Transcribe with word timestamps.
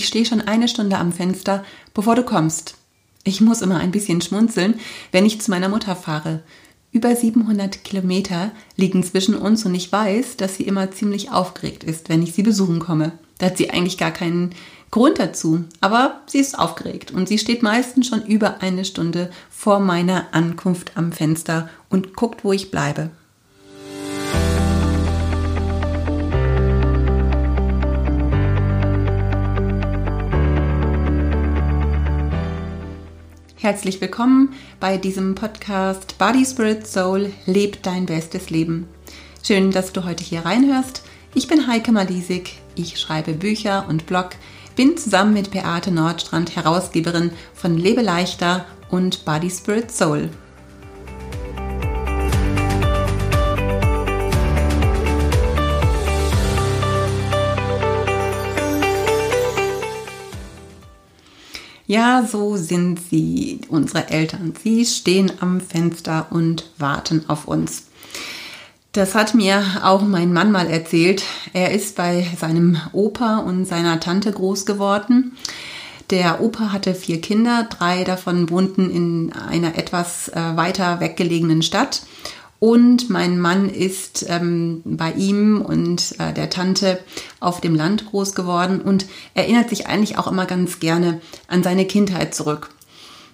ich 0.00 0.06
stehe 0.06 0.24
schon 0.24 0.40
eine 0.40 0.66
Stunde 0.66 0.96
am 0.96 1.12
Fenster, 1.12 1.62
bevor 1.92 2.16
du 2.16 2.22
kommst. 2.22 2.76
Ich 3.22 3.42
muss 3.42 3.60
immer 3.60 3.76
ein 3.76 3.90
bisschen 3.90 4.22
schmunzeln, 4.22 4.80
wenn 5.12 5.26
ich 5.26 5.42
zu 5.42 5.50
meiner 5.50 5.68
Mutter 5.68 5.94
fahre. 5.94 6.42
Über 6.90 7.14
700 7.14 7.84
Kilometer 7.84 8.50
liegen 8.76 9.04
zwischen 9.04 9.34
uns 9.34 9.66
und 9.66 9.74
ich 9.74 9.92
weiß, 9.92 10.38
dass 10.38 10.56
sie 10.56 10.62
immer 10.62 10.90
ziemlich 10.90 11.30
aufgeregt 11.30 11.84
ist, 11.84 12.08
wenn 12.08 12.22
ich 12.22 12.32
sie 12.32 12.42
besuchen 12.42 12.78
komme. 12.78 13.12
Da 13.36 13.46
hat 13.46 13.58
sie 13.58 13.68
eigentlich 13.68 13.98
gar 13.98 14.10
keinen 14.10 14.54
Grund 14.90 15.18
dazu, 15.18 15.64
aber 15.82 16.22
sie 16.26 16.38
ist 16.38 16.58
aufgeregt 16.58 17.10
und 17.10 17.28
sie 17.28 17.38
steht 17.38 17.62
meistens 17.62 18.06
schon 18.06 18.24
über 18.24 18.62
eine 18.62 18.86
Stunde 18.86 19.30
vor 19.50 19.80
meiner 19.80 20.28
Ankunft 20.32 20.92
am 20.96 21.12
Fenster 21.12 21.68
und 21.90 22.16
guckt, 22.16 22.42
wo 22.42 22.54
ich 22.54 22.70
bleibe. 22.70 23.10
Herzlich 33.62 34.00
willkommen 34.00 34.54
bei 34.80 34.96
diesem 34.96 35.34
Podcast 35.34 36.16
Body, 36.16 36.46
Spirit, 36.46 36.86
Soul, 36.86 37.30
Leb 37.44 37.82
dein 37.82 38.06
bestes 38.06 38.48
Leben. 38.48 38.88
Schön, 39.42 39.70
dass 39.70 39.92
du 39.92 40.06
heute 40.06 40.24
hier 40.24 40.46
reinhörst. 40.46 41.02
Ich 41.34 41.46
bin 41.46 41.66
Heike 41.66 41.92
Malisik, 41.92 42.52
ich 42.74 42.98
schreibe 42.98 43.34
Bücher 43.34 43.84
und 43.86 44.06
Blog, 44.06 44.30
bin 44.76 44.96
zusammen 44.96 45.34
mit 45.34 45.50
Beate 45.50 45.90
Nordstrand 45.90 46.56
Herausgeberin 46.56 47.32
von 47.52 47.76
Lebe 47.76 48.00
leichter 48.00 48.64
und 48.88 49.26
Body, 49.26 49.50
Spirit, 49.50 49.92
Soul. 49.92 50.30
Ja, 61.90 62.24
so 62.24 62.56
sind 62.56 63.00
sie, 63.10 63.62
unsere 63.68 64.10
Eltern. 64.10 64.54
Sie 64.62 64.86
stehen 64.86 65.32
am 65.40 65.60
Fenster 65.60 66.28
und 66.30 66.70
warten 66.78 67.24
auf 67.26 67.48
uns. 67.48 67.88
Das 68.92 69.16
hat 69.16 69.34
mir 69.34 69.60
auch 69.82 70.02
mein 70.02 70.32
Mann 70.32 70.52
mal 70.52 70.68
erzählt. 70.68 71.24
Er 71.52 71.72
ist 71.72 71.96
bei 71.96 72.24
seinem 72.38 72.78
Opa 72.92 73.38
und 73.38 73.64
seiner 73.64 73.98
Tante 73.98 74.30
groß 74.30 74.66
geworden. 74.66 75.36
Der 76.10 76.40
Opa 76.40 76.70
hatte 76.70 76.94
vier 76.94 77.20
Kinder, 77.20 77.66
drei 77.68 78.04
davon 78.04 78.50
wohnten 78.50 78.88
in 78.88 79.32
einer 79.32 79.76
etwas 79.76 80.28
äh, 80.28 80.36
weiter 80.54 81.00
weggelegenen 81.00 81.62
Stadt 81.62 82.02
und 82.60 83.08
mein 83.08 83.40
Mann 83.40 83.70
ist 83.70 84.26
ähm, 84.28 84.82
bei 84.84 85.12
ihm 85.12 85.62
und 85.62 86.14
äh, 86.20 86.34
der 86.34 86.50
Tante 86.50 87.00
auf 87.40 87.62
dem 87.62 87.74
Land 87.74 88.04
groß 88.10 88.34
geworden 88.34 88.82
und 88.82 89.06
erinnert 89.32 89.70
sich 89.70 89.86
eigentlich 89.86 90.18
auch 90.18 90.30
immer 90.30 90.44
ganz 90.44 90.78
gerne 90.78 91.22
an 91.48 91.62
seine 91.62 91.86
Kindheit 91.86 92.34
zurück. 92.34 92.68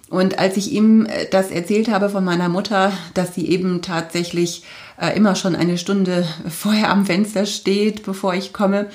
Und 0.09 0.39
als 0.39 0.55
ich 0.55 0.71
ihm 0.71 1.05
äh, 1.05 1.27
das 1.29 1.51
erzählt 1.51 1.89
habe 1.89 2.09
von 2.09 2.23
meiner 2.23 2.47
Mutter, 2.47 2.93
dass 3.13 3.35
sie 3.35 3.49
eben 3.49 3.81
tatsächlich 3.81 4.63
äh, 4.99 5.13
immer 5.17 5.35
schon 5.35 5.57
eine 5.57 5.77
Stunde 5.77 6.25
vorher 6.49 6.89
am 6.89 7.05
Fenster 7.05 7.45
steht, 7.45 8.03
bevor 8.03 8.33
ich 8.33 8.53
komme, 8.53 8.89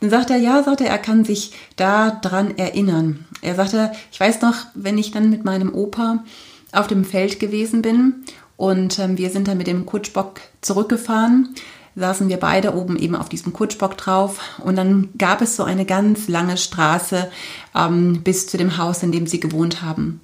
dann 0.00 0.08
sagt 0.08 0.30
er, 0.30 0.38
ja, 0.38 0.62
sagt 0.62 0.80
er, 0.80 0.88
er 0.88 0.98
kann 0.98 1.26
sich 1.26 1.52
da 1.76 2.10
dran 2.10 2.56
erinnern. 2.56 3.26
Er 3.42 3.54
sagte, 3.54 3.92
ich 4.10 4.18
weiß 4.18 4.40
noch, 4.40 4.54
wenn 4.74 4.96
ich 4.96 5.10
dann 5.10 5.28
mit 5.28 5.44
meinem 5.44 5.74
Opa 5.74 6.24
auf 6.72 6.86
dem 6.86 7.04
Feld 7.04 7.38
gewesen 7.38 7.82
bin 7.82 8.24
und 8.56 8.98
ähm, 8.98 9.18
wir 9.18 9.30
sind 9.30 9.48
dann 9.48 9.58
mit 9.58 9.66
dem 9.66 9.86
Kutschbock 9.86 10.40
zurückgefahren, 10.60 11.54
saßen 11.96 12.28
wir 12.28 12.38
beide 12.38 12.74
oben 12.74 12.96
eben 12.96 13.14
auf 13.14 13.28
diesem 13.28 13.52
Kutschbock 13.52 13.96
drauf 13.96 14.40
und 14.58 14.76
dann 14.76 15.10
gab 15.18 15.42
es 15.42 15.56
so 15.56 15.64
eine 15.64 15.84
ganz 15.84 16.28
lange 16.28 16.56
Straße 16.56 17.30
ähm, 17.74 18.22
bis 18.22 18.46
zu 18.46 18.56
dem 18.56 18.78
Haus, 18.78 19.02
in 19.02 19.12
dem 19.12 19.26
sie 19.26 19.40
gewohnt 19.40 19.82
haben. 19.82 20.20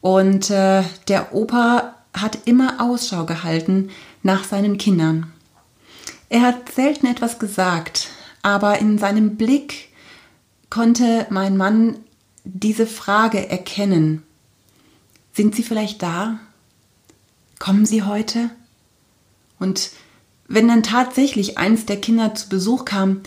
Und 0.00 0.50
äh, 0.50 0.82
der 1.08 1.34
Opa 1.34 1.94
hat 2.14 2.38
immer 2.44 2.80
Ausschau 2.80 3.24
gehalten 3.24 3.90
nach 4.22 4.44
seinen 4.44 4.78
Kindern. 4.78 5.32
Er 6.28 6.42
hat 6.42 6.72
selten 6.72 7.06
etwas 7.06 7.38
gesagt, 7.38 8.08
aber 8.42 8.78
in 8.78 8.98
seinem 8.98 9.36
Blick 9.36 9.90
konnte 10.70 11.26
mein 11.30 11.56
Mann 11.56 11.96
diese 12.44 12.86
Frage 12.86 13.48
erkennen. 13.48 14.22
Sind 15.32 15.54
sie 15.54 15.62
vielleicht 15.62 16.02
da? 16.02 16.40
Kommen 17.62 17.86
Sie 17.86 18.02
heute? 18.02 18.50
Und 19.60 19.90
wenn 20.48 20.66
dann 20.66 20.82
tatsächlich 20.82 21.58
eins 21.58 21.86
der 21.86 22.00
Kinder 22.00 22.34
zu 22.34 22.48
Besuch 22.48 22.84
kam, 22.84 23.20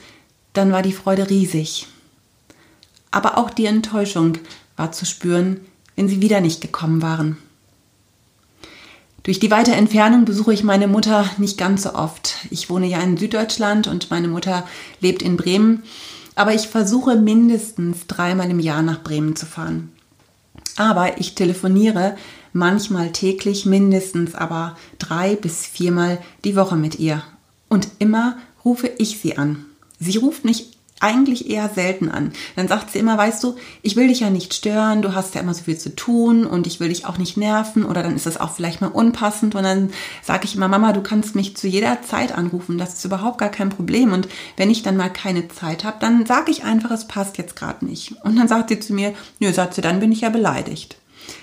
dann 0.51 0.73
war 0.73 0.81
die 0.81 0.91
Freude 0.91 1.29
riesig. 1.29 1.88
Aber 3.12 3.38
auch 3.38 3.50
die 3.50 3.66
Enttäuschung 3.66 4.38
war 4.75 4.91
zu 4.91 5.06
spüren, 5.06 5.62
wenn 5.95 6.09
sie 6.09 6.22
wieder 6.22 6.41
nicht 6.41 6.59
gekommen 6.59 7.01
waren. 7.01 7.38
Durch 9.24 9.40
die 9.40 9.51
weite 9.51 9.72
Entfernung 9.72 10.25
besuche 10.25 10.51
ich 10.51 10.66
meine 10.66 10.90
Mutter 10.90 11.29
nicht 11.38 11.57
ganz 11.57 11.84
so 11.84 11.94
oft. 11.94 12.35
Ich 12.50 12.69
wohne 12.69 12.88
ja 12.88 13.00
in 13.00 13.16
Süddeutschland 13.16 13.88
und 13.88 14.12
meine 14.12 14.28
Mutter 14.28 14.68
lebt 15.00 15.22
in 15.22 15.38
Bremen. 15.38 15.84
Aber 16.35 16.53
ich 16.53 16.68
versuche 16.68 17.16
mindestens 17.16 18.06
dreimal 18.07 18.50
im 18.50 18.59
Jahr 18.59 18.81
nach 18.81 19.01
Bremen 19.01 19.38
zu 19.38 19.45
fahren. 19.45 19.94
Aber 20.75 21.22
ich 21.22 21.35
telefoniere 21.35 22.18
manchmal 22.55 23.11
täglich 23.11 23.66
mindestens 23.66 24.33
aber 24.33 24.77
drei 24.97 25.35
bis 25.35 25.66
viermal 25.66 26.19
die 26.45 26.55
Woche 26.55 26.77
mit 26.77 26.99
ihr. 26.99 27.21
Und 27.67 27.89
immer 27.99 28.38
rufe 28.63 28.89
ich 28.97 29.19
sie 29.19 29.38
an. 29.38 29.66
Sie 29.99 30.17
ruft 30.17 30.45
mich 30.45 30.71
eigentlich 31.01 31.49
eher 31.49 31.67
selten 31.67 32.09
an. 32.09 32.31
Dann 32.55 32.69
sagt 32.69 32.91
sie 32.91 32.99
immer, 32.99 33.17
weißt 33.17 33.44
du, 33.44 33.55
ich 33.81 33.97
will 33.97 34.07
dich 34.07 34.21
ja 34.21 34.29
nicht 34.29 34.53
stören, 34.53 35.01
du 35.01 35.13
hast 35.13 35.35
ja 35.35 35.41
immer 35.41 35.53
so 35.53 35.63
viel 35.63 35.77
zu 35.77 35.94
tun 35.94 36.45
und 36.45 36.65
ich 36.65 36.79
will 36.79 36.88
dich 36.88 37.05
auch 37.05 37.17
nicht 37.17 37.35
nerven 37.35 37.83
oder 37.83 38.01
dann 38.01 38.15
ist 38.15 38.25
das 38.25 38.39
auch 38.39 38.53
vielleicht 38.53 38.79
mal 38.79 38.88
unpassend 38.88 39.53
und 39.55 39.63
dann 39.63 39.91
sage 40.23 40.45
ich 40.45 40.55
immer, 40.55 40.69
Mama, 40.69 40.94
du 40.94 41.03
kannst 41.03 41.35
mich 41.35 41.57
zu 41.57 41.67
jeder 41.67 42.01
Zeit 42.03 42.31
anrufen, 42.31 42.77
das 42.77 42.94
ist 42.94 43.03
überhaupt 43.03 43.38
gar 43.38 43.49
kein 43.49 43.69
Problem 43.69 44.13
und 44.13 44.29
wenn 44.55 44.71
ich 44.71 44.83
dann 44.83 44.95
mal 44.95 45.09
keine 45.09 45.49
Zeit 45.49 45.83
habe, 45.83 45.97
dann 45.99 46.25
sage 46.25 46.51
ich 46.51 46.63
einfach, 46.63 46.91
es 46.91 47.05
passt 47.05 47.38
jetzt 47.38 47.57
gerade 47.57 47.85
nicht. 47.85 48.13
Und 48.23 48.38
dann 48.38 48.47
sagt 48.47 48.69
sie 48.69 48.79
zu 48.79 48.94
mir, 48.94 49.13
nö, 49.41 49.51
sagt 49.51 49.73
sie, 49.73 49.81
dann 49.81 49.99
bin 49.99 50.13
ich 50.13 50.21
ja 50.21 50.29
beleidigt. 50.29 50.95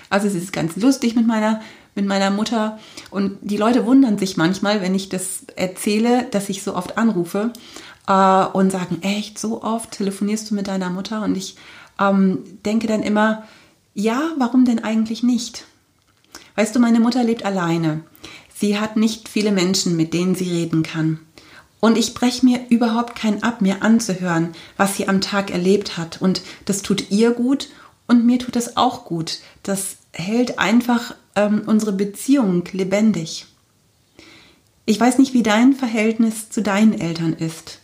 Also 0.09 0.27
es 0.27 0.35
ist 0.35 0.53
ganz 0.53 0.75
lustig 0.75 1.15
mit 1.15 1.27
meiner 1.27 1.61
mit 1.95 2.07
meiner 2.07 2.31
Mutter 2.31 2.79
und 3.11 3.37
die 3.41 3.57
Leute 3.57 3.85
wundern 3.85 4.17
sich 4.17 4.35
manchmal, 4.35 4.81
wenn 4.81 4.95
ich 4.95 5.09
das 5.09 5.45
erzähle, 5.55 6.25
dass 6.31 6.49
ich 6.49 6.63
so 6.63 6.75
oft 6.75 6.97
anrufe 6.97 7.53
äh, 8.07 8.45
und 8.45 8.71
sagen, 8.71 9.01
echt, 9.01 9.37
so 9.37 9.61
oft 9.61 9.91
telefonierst 9.91 10.49
du 10.49 10.55
mit 10.55 10.67
deiner 10.67 10.89
Mutter? 10.89 11.23
Und 11.23 11.37
ich 11.37 11.55
ähm, 11.99 12.39
denke 12.65 12.87
dann 12.87 13.03
immer, 13.03 13.43
ja, 13.93 14.31
warum 14.37 14.65
denn 14.65 14.83
eigentlich 14.83 15.23
nicht? 15.23 15.65
Weißt 16.55 16.75
du, 16.75 16.79
meine 16.79 16.99
Mutter 16.99 17.23
lebt 17.23 17.45
alleine. 17.45 18.01
Sie 18.55 18.79
hat 18.79 18.97
nicht 18.97 19.29
viele 19.29 19.51
Menschen, 19.51 19.95
mit 19.95 20.13
denen 20.13 20.35
sie 20.35 20.49
reden 20.49 20.83
kann. 20.83 21.19
Und 21.79 21.97
ich 21.97 22.13
breche 22.13 22.45
mir 22.45 22.61
überhaupt 22.69 23.15
keinen 23.15 23.43
ab, 23.43 23.61
mir 23.61 23.83
anzuhören, 23.83 24.53
was 24.77 24.95
sie 24.95 25.07
am 25.07 25.19
Tag 25.19 25.51
erlebt 25.51 25.97
hat. 25.97 26.21
Und 26.21 26.41
das 26.65 26.81
tut 26.81 27.11
ihr 27.11 27.31
gut 27.31 27.67
und 28.07 28.25
mir 28.25 28.39
tut 28.39 28.55
es 28.55 28.77
auch 28.77 29.05
gut. 29.05 29.39
Das 29.63 29.97
hält 30.11 30.59
einfach 30.59 31.15
ähm, 31.35 31.63
unsere 31.65 31.93
Beziehung 31.93 32.63
lebendig. 32.71 33.45
Ich 34.85 34.99
weiß 34.99 35.17
nicht, 35.17 35.33
wie 35.33 35.43
dein 35.43 35.73
Verhältnis 35.73 36.49
zu 36.49 36.61
deinen 36.61 36.99
Eltern 36.99 37.33
ist. 37.33 37.79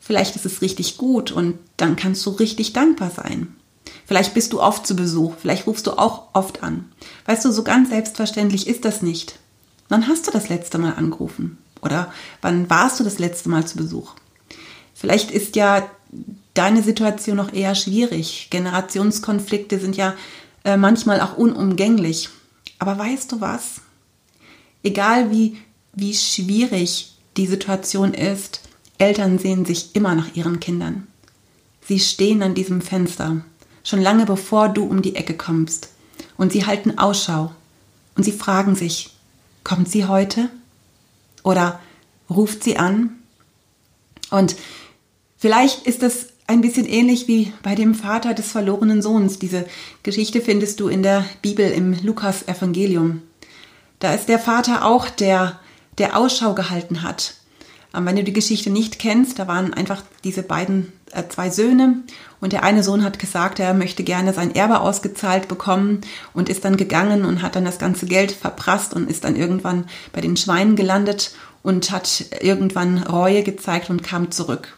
Vielleicht 0.00 0.36
ist 0.36 0.46
es 0.46 0.62
richtig 0.62 0.98
gut 0.98 1.32
und 1.32 1.58
dann 1.76 1.96
kannst 1.96 2.24
du 2.26 2.30
richtig 2.30 2.72
dankbar 2.72 3.10
sein. 3.10 3.56
Vielleicht 4.04 4.34
bist 4.34 4.52
du 4.52 4.60
oft 4.60 4.86
zu 4.86 4.94
Besuch, 4.94 5.34
vielleicht 5.40 5.66
rufst 5.66 5.86
du 5.86 5.98
auch 5.98 6.28
oft 6.32 6.62
an. 6.62 6.92
Weißt 7.24 7.44
du, 7.44 7.50
so 7.50 7.64
ganz 7.64 7.88
selbstverständlich 7.88 8.68
ist 8.68 8.84
das 8.84 9.02
nicht. 9.02 9.38
Wann 9.88 10.06
hast 10.06 10.26
du 10.26 10.30
das 10.30 10.48
letzte 10.48 10.78
Mal 10.78 10.94
angerufen? 10.94 11.58
Oder 11.82 12.12
wann 12.40 12.70
warst 12.70 13.00
du 13.00 13.04
das 13.04 13.18
letzte 13.18 13.48
Mal 13.48 13.66
zu 13.66 13.76
Besuch? 13.76 14.12
Vielleicht 14.94 15.30
ist 15.30 15.56
ja 15.56 15.88
deine 16.56 16.82
Situation 16.82 17.36
noch 17.36 17.52
eher 17.52 17.74
schwierig. 17.74 18.48
Generationskonflikte 18.50 19.78
sind 19.78 19.96
ja 19.96 20.14
äh, 20.64 20.76
manchmal 20.76 21.20
auch 21.20 21.36
unumgänglich. 21.36 22.28
Aber 22.78 22.98
weißt 22.98 23.32
du 23.32 23.40
was? 23.40 23.80
Egal 24.82 25.30
wie, 25.30 25.58
wie 25.92 26.14
schwierig 26.14 27.14
die 27.36 27.46
Situation 27.46 28.14
ist, 28.14 28.60
Eltern 28.98 29.38
sehen 29.38 29.64
sich 29.64 29.94
immer 29.94 30.14
nach 30.14 30.34
ihren 30.34 30.60
Kindern. 30.60 31.06
Sie 31.86 32.00
stehen 32.00 32.42
an 32.42 32.54
diesem 32.54 32.80
Fenster, 32.80 33.44
schon 33.84 34.00
lange 34.00 34.26
bevor 34.26 34.68
du 34.68 34.84
um 34.84 35.02
die 35.02 35.16
Ecke 35.16 35.34
kommst. 35.34 35.90
Und 36.36 36.52
sie 36.52 36.66
halten 36.66 36.98
Ausschau. 36.98 37.52
Und 38.16 38.24
sie 38.24 38.32
fragen 38.32 38.74
sich, 38.74 39.14
kommt 39.64 39.90
sie 39.90 40.06
heute? 40.06 40.48
Oder 41.42 41.80
ruft 42.30 42.64
sie 42.64 42.78
an? 42.78 43.18
Und 44.30 44.56
vielleicht 45.36 45.86
ist 45.86 46.02
es 46.02 46.28
ein 46.46 46.60
bisschen 46.60 46.86
ähnlich 46.86 47.28
wie 47.28 47.52
bei 47.62 47.74
dem 47.74 47.94
Vater 47.94 48.34
des 48.34 48.52
verlorenen 48.52 49.02
Sohns. 49.02 49.38
Diese 49.38 49.66
Geschichte 50.02 50.40
findest 50.40 50.80
du 50.80 50.88
in 50.88 51.02
der 51.02 51.24
Bibel 51.42 51.70
im 51.70 51.96
Lukas-Evangelium. 52.02 53.22
Da 53.98 54.14
ist 54.14 54.28
der 54.28 54.38
Vater 54.38 54.84
auch 54.84 55.08
der, 55.08 55.58
der 55.98 56.16
Ausschau 56.16 56.54
gehalten 56.54 57.02
hat. 57.02 57.34
Ähm, 57.94 58.06
wenn 58.06 58.16
du 58.16 58.24
die 58.24 58.32
Geschichte 58.32 58.70
nicht 58.70 58.98
kennst, 58.98 59.38
da 59.38 59.48
waren 59.48 59.74
einfach 59.74 60.02
diese 60.22 60.42
beiden 60.42 60.92
äh, 61.12 61.24
zwei 61.28 61.50
Söhne 61.50 62.02
und 62.40 62.52
der 62.52 62.62
eine 62.62 62.82
Sohn 62.82 63.02
hat 63.02 63.18
gesagt, 63.18 63.58
er 63.58 63.74
möchte 63.74 64.04
gerne 64.04 64.32
sein 64.32 64.54
Erbe 64.54 64.80
ausgezahlt 64.80 65.48
bekommen 65.48 66.02
und 66.34 66.48
ist 66.48 66.64
dann 66.64 66.76
gegangen 66.76 67.24
und 67.24 67.42
hat 67.42 67.56
dann 67.56 67.64
das 67.64 67.78
ganze 67.78 68.06
Geld 68.06 68.32
verprasst 68.32 68.94
und 68.94 69.10
ist 69.10 69.24
dann 69.24 69.34
irgendwann 69.34 69.86
bei 70.12 70.20
den 70.20 70.36
Schweinen 70.36 70.76
gelandet 70.76 71.32
und 71.62 71.90
hat 71.90 72.26
irgendwann 72.40 72.98
Reue 72.98 73.42
gezeigt 73.42 73.90
und 73.90 74.02
kam 74.02 74.30
zurück. 74.30 74.75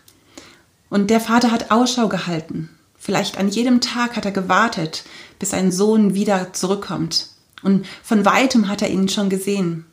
Und 0.91 1.11
der 1.11 1.21
Vater 1.21 1.51
hat 1.51 1.71
Ausschau 1.71 2.09
gehalten. 2.09 2.71
Vielleicht 2.99 3.39
an 3.39 3.49
jedem 3.49 3.81
Tag 3.81 4.17
hat 4.17 4.25
er 4.25 4.33
gewartet, 4.33 5.05
bis 5.39 5.51
sein 5.51 5.71
Sohn 5.71 6.15
wieder 6.15 6.53
zurückkommt. 6.53 7.29
Und 7.63 7.87
von 8.03 8.25
weitem 8.25 8.69
hat 8.69 8.83
er 8.83 8.91
ihn 8.91 9.09
schon 9.09 9.31
gesehen. 9.31 9.87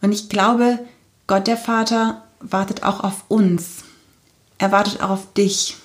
Und 0.00 0.12
ich 0.12 0.28
glaube, 0.28 0.78
Gott 1.26 1.46
der 1.46 1.56
Vater 1.56 2.22
wartet 2.40 2.82
auch 2.82 3.00
auf 3.00 3.24
uns. 3.28 3.84
Er 4.58 4.72
wartet 4.72 5.00
auch 5.02 5.10
auf 5.10 5.32
dich. 5.34 5.76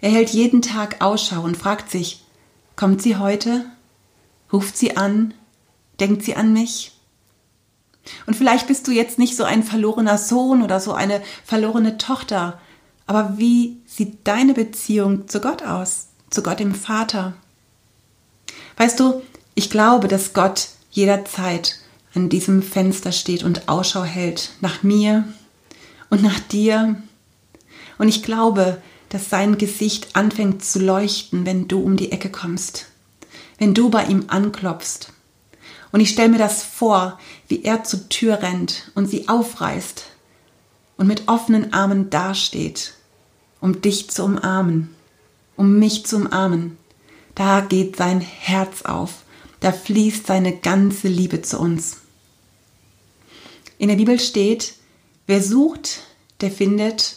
Er 0.00 0.10
hält 0.10 0.30
jeden 0.30 0.62
Tag 0.62 1.00
Ausschau 1.00 1.42
und 1.42 1.56
fragt 1.56 1.90
sich, 1.90 2.24
kommt 2.76 3.02
sie 3.02 3.16
heute? 3.16 3.64
Ruft 4.52 4.76
sie 4.76 4.96
an? 4.96 5.34
Denkt 6.00 6.24
sie 6.24 6.34
an 6.34 6.52
mich? 6.52 6.92
Und 8.26 8.34
vielleicht 8.34 8.66
bist 8.66 8.88
du 8.88 8.90
jetzt 8.90 9.18
nicht 9.18 9.36
so 9.36 9.44
ein 9.44 9.62
verlorener 9.62 10.18
Sohn 10.18 10.62
oder 10.62 10.80
so 10.80 10.92
eine 10.92 11.22
verlorene 11.44 11.98
Tochter, 11.98 12.60
aber 13.14 13.36
wie 13.36 13.76
sieht 13.84 14.26
deine 14.26 14.54
Beziehung 14.54 15.28
zu 15.28 15.42
Gott 15.42 15.62
aus, 15.62 16.06
zu 16.30 16.42
Gott 16.42 16.60
dem 16.60 16.74
Vater? 16.74 17.34
Weißt 18.78 18.98
du, 18.98 19.20
ich 19.54 19.68
glaube, 19.68 20.08
dass 20.08 20.32
Gott 20.32 20.68
jederzeit 20.90 21.76
an 22.14 22.30
diesem 22.30 22.62
Fenster 22.62 23.12
steht 23.12 23.42
und 23.42 23.68
Ausschau 23.68 24.02
hält 24.02 24.52
nach 24.62 24.82
mir 24.82 25.24
und 26.08 26.22
nach 26.22 26.40
dir. 26.40 27.02
Und 27.98 28.08
ich 28.08 28.22
glaube, 28.22 28.80
dass 29.10 29.28
sein 29.28 29.58
Gesicht 29.58 30.16
anfängt 30.16 30.64
zu 30.64 30.78
leuchten, 30.78 31.44
wenn 31.44 31.68
du 31.68 31.82
um 31.82 31.98
die 31.98 32.12
Ecke 32.12 32.30
kommst, 32.30 32.86
wenn 33.58 33.74
du 33.74 33.90
bei 33.90 34.06
ihm 34.06 34.24
anklopfst. 34.28 35.12
Und 35.90 36.00
ich 36.00 36.08
stelle 36.08 36.30
mir 36.30 36.38
das 36.38 36.62
vor, 36.62 37.18
wie 37.48 37.62
er 37.62 37.84
zur 37.84 38.08
Tür 38.08 38.40
rennt 38.40 38.90
und 38.94 39.06
sie 39.06 39.28
aufreißt 39.28 40.04
und 40.96 41.06
mit 41.06 41.28
offenen 41.28 41.74
Armen 41.74 42.08
dasteht, 42.08 42.94
um 43.62 43.80
dich 43.80 44.10
zu 44.10 44.24
umarmen, 44.24 44.94
um 45.56 45.78
mich 45.78 46.04
zu 46.04 46.16
umarmen. 46.16 46.76
Da 47.34 47.60
geht 47.60 47.96
sein 47.96 48.20
Herz 48.20 48.82
auf, 48.82 49.22
da 49.60 49.72
fließt 49.72 50.26
seine 50.26 50.54
ganze 50.54 51.08
Liebe 51.08 51.40
zu 51.40 51.58
uns. 51.58 51.98
In 53.78 53.88
der 53.88 53.96
Bibel 53.96 54.20
steht, 54.20 54.74
wer 55.26 55.42
sucht, 55.42 56.00
der 56.42 56.50
findet 56.50 57.16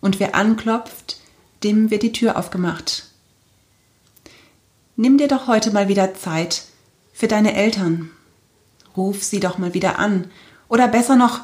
und 0.00 0.20
wer 0.20 0.34
anklopft, 0.34 1.18
dem 1.64 1.90
wird 1.90 2.02
die 2.02 2.12
Tür 2.12 2.36
aufgemacht. 2.36 3.08
Nimm 4.96 5.18
dir 5.18 5.28
doch 5.28 5.46
heute 5.46 5.70
mal 5.72 5.88
wieder 5.88 6.14
Zeit 6.14 6.64
für 7.12 7.26
deine 7.26 7.54
Eltern. 7.54 8.10
Ruf 8.96 9.24
sie 9.24 9.40
doch 9.40 9.56
mal 9.56 9.72
wieder 9.72 9.98
an 9.98 10.30
oder 10.68 10.88
besser 10.88 11.16
noch, 11.16 11.40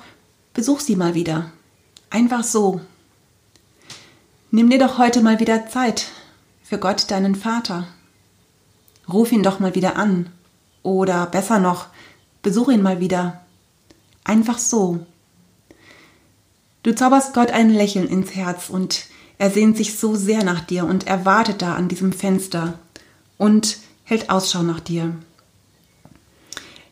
besuch 0.52 0.81
sie 0.81 0.96
mal 0.96 1.14
wieder. 1.14 1.52
Einfach 2.10 2.44
so. 2.44 2.82
Nimm 4.54 4.69
dir 4.69 4.78
doch 4.78 4.99
heute 4.99 5.22
mal 5.22 5.40
wieder 5.40 5.66
Zeit 5.66 6.08
für 6.62 6.76
Gott, 6.76 7.10
deinen 7.10 7.34
Vater. 7.34 7.87
Ruf 9.10 9.32
ihn 9.32 9.43
doch 9.43 9.60
mal 9.60 9.75
wieder 9.75 9.96
an 9.96 10.31
oder 10.82 11.25
besser 11.25 11.58
noch, 11.58 11.87
besuch 12.43 12.69
ihn 12.69 12.82
mal 12.82 13.00
wieder. 13.00 13.40
Einfach 14.25 14.58
so. 14.58 15.06
Du 16.82 16.94
zauberst 16.94 17.32
Gott 17.32 17.50
ein 17.50 17.70
Lächeln 17.70 18.06
ins 18.06 18.34
Herz 18.34 18.69
und 18.69 19.06
er 19.38 19.50
sehnt 19.50 19.78
sich 19.78 19.99
so 19.99 20.16
sehr 20.16 20.44
nach 20.44 20.60
dir 20.60 20.84
und 20.84 21.06
er 21.06 21.25
wartet 21.25 21.62
da 21.62 21.75
an 21.75 21.88
diesem 21.88 22.12
Fenster 22.12 22.78
und 23.38 23.78
hält 24.04 24.28
Ausschau 24.28 24.62
nach 24.62 24.81
dir. 24.81 25.16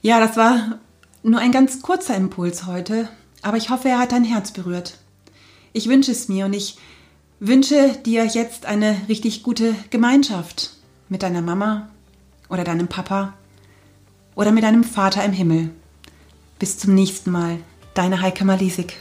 Ja, 0.00 0.18
das 0.18 0.34
war 0.38 0.78
nur 1.22 1.40
ein 1.40 1.52
ganz 1.52 1.82
kurzer 1.82 2.16
Impuls 2.16 2.64
heute, 2.64 3.10
aber 3.42 3.58
ich 3.58 3.68
hoffe, 3.68 3.90
er 3.90 3.98
hat 3.98 4.12
dein 4.12 4.24
Herz 4.24 4.50
berührt. 4.50 4.96
Ich 5.74 5.90
wünsche 5.90 6.10
es 6.10 6.30
mir 6.30 6.46
und 6.46 6.54
ich 6.54 6.78
wünsche 7.40 7.96
dir 8.04 8.26
jetzt 8.26 8.66
eine 8.66 8.96
richtig 9.08 9.42
gute 9.42 9.74
Gemeinschaft 9.88 10.74
mit 11.08 11.22
deiner 11.22 11.42
Mama 11.42 11.88
oder 12.48 12.64
deinem 12.64 12.86
Papa 12.86 13.32
oder 14.34 14.52
mit 14.52 14.62
deinem 14.62 14.84
Vater 14.84 15.24
im 15.24 15.32
Himmel. 15.32 15.70
Bis 16.58 16.78
zum 16.78 16.94
nächsten 16.94 17.30
Mal. 17.30 17.58
Deine 17.94 18.20
Heike 18.20 18.44
Malisik. 18.44 18.96